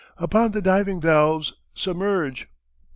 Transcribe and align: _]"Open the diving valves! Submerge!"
_]"Open 0.23 0.51
the 0.51 0.63
diving 0.63 0.99
valves! 0.99 1.53
Submerge!" 1.75 2.47